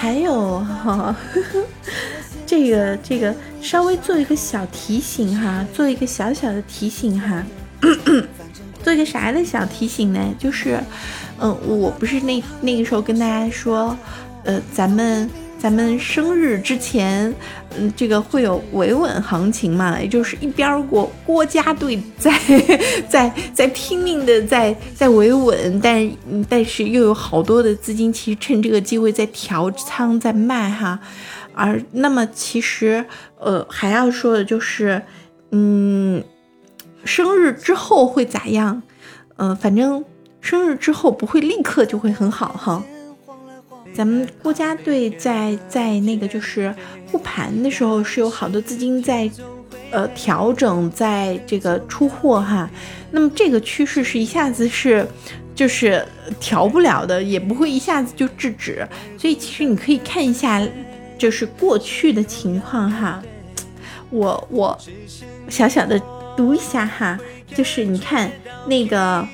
[0.00, 1.14] 还有哈，
[2.46, 7.44] 这个这个稍微做一个小提醒哈，做一个小小的提醒哈，
[8.82, 10.34] 做一个啥的小提醒呢？
[10.38, 10.82] 就是，
[11.38, 13.94] 嗯，我不是那那个时候跟大家说，
[14.44, 15.28] 呃，咱们。
[15.60, 17.32] 咱们生日之前，
[17.76, 20.00] 嗯，这个会有维稳行情嘛？
[20.00, 22.32] 也就是一边国国家队在
[23.10, 26.10] 在在拼命的在在维稳，但
[26.48, 30.98] 但是又有好多的资金其实趁这个机会在调仓在卖哈。
[31.52, 33.04] 而那么其实
[33.38, 35.02] 呃还要说的就是，
[35.50, 36.24] 嗯，
[37.04, 38.82] 生日之后会咋样？
[39.36, 40.02] 嗯，反正
[40.40, 42.82] 生日之后不会立刻就会很好哈。
[43.92, 46.74] 咱们国家队在在那个就是
[47.10, 49.28] 护盘的时候，是有好多资金在，
[49.90, 52.70] 呃调整，在这个出货哈。
[53.10, 55.06] 那么这个趋势是一下子是，
[55.54, 56.06] 就是
[56.38, 58.86] 调不了的，也不会一下子就制止。
[59.18, 60.62] 所以其实你可以看一下，
[61.18, 63.22] 就是过去的情况哈。
[64.10, 64.78] 我我
[65.48, 66.00] 小小的
[66.36, 67.18] 读一下哈，
[67.54, 68.30] 就是你看
[68.66, 69.26] 那个。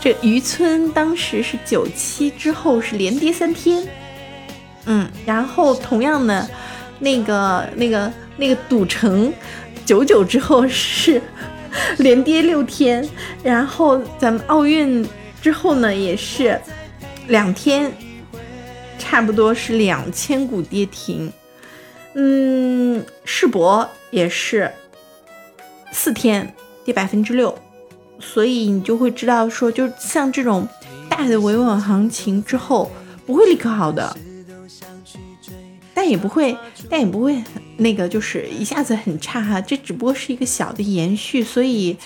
[0.00, 3.86] 这渔村当时是九七之后是连跌三天，
[4.86, 6.48] 嗯，然后同样的，
[7.00, 9.32] 那个那个那个赌城
[9.84, 11.20] 九九之后是
[11.98, 13.06] 连跌六天，
[13.42, 15.06] 然后咱们奥运
[15.42, 16.60] 之后呢也是
[17.26, 17.92] 两天，
[18.98, 21.32] 差不多是两千股跌停，
[22.14, 24.70] 嗯，世博也是
[25.90, 26.54] 四天
[26.84, 27.58] 跌百分之六。
[28.20, 30.66] 所以你就会知道，说就像这种
[31.08, 32.90] 大的维稳行情之后，
[33.26, 34.16] 不会立刻好的，
[35.94, 36.56] 但也不会，
[36.88, 37.42] 但也不会
[37.76, 39.60] 那个，就是一下子很差哈。
[39.60, 41.96] 这只不过是一个小的延续，所以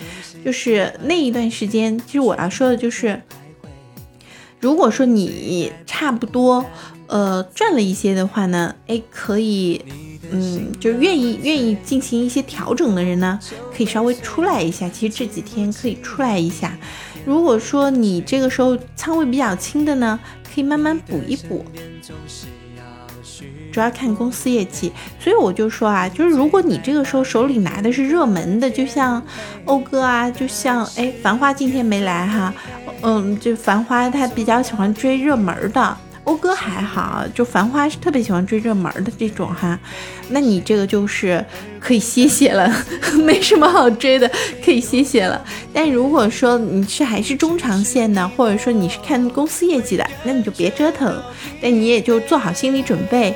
[0.44, 3.20] 就是那一段时间，其实我要说的就是，
[4.62, 6.64] 如果说你差不多
[7.08, 9.84] 呃赚了一些的话呢，哎，可以。
[10.34, 13.38] 嗯，就愿意愿意进行一些调整的人呢，
[13.76, 14.88] 可以稍微出来一下。
[14.88, 16.74] 其实这几天可以出来一下。
[17.26, 21.66] 如果说你这个时候仓位比较轻的呢，可以慢慢补一补。
[23.72, 29.22] 主要看公司业绩，所以我就说啊，就是如果你这个时候手里拿的是热门的，就像
[29.64, 32.54] 欧哥啊，就像哎，繁花今天没来哈，
[33.02, 35.96] 嗯，就繁花他比较喜欢追热门的。
[36.24, 39.76] 讴歌还好，就繁花是特别喜欢追热门的这种哈，
[40.28, 41.44] 那你这个就是
[41.80, 42.72] 可以歇歇了，
[43.24, 44.30] 没什么好追的，
[44.64, 45.44] 可以歇歇了。
[45.74, 51.22] 但如果说你是还是中长线的，或者说你是看公司业绩的，那你就别折腾，
[51.60, 53.34] 但你也就做好心理准备，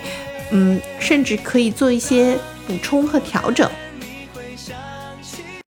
[0.51, 2.37] 嗯，甚至可以做一些
[2.67, 3.69] 补充和调整。